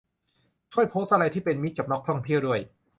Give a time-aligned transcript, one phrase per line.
[0.71, 2.59] ช่วยโพสต์อะไรที่เป็นมิตรกับนักท่องเที่ยวด้วย